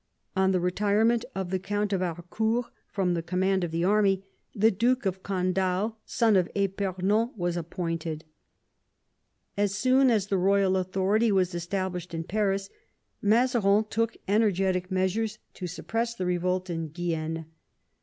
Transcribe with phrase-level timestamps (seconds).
[0.35, 4.23] On the retirement of the Count of Harcourt from the command of the army,
[4.55, 8.25] the Duke of Candale, son of Epernon, was appointed.
[9.55, 12.71] As soon as the royal authority was established in Paris,
[13.21, 17.45] Mazarin took energetic measures to suppress the revolt in Guienne.